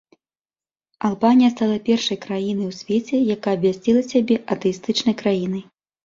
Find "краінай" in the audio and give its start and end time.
2.23-2.69, 5.21-5.63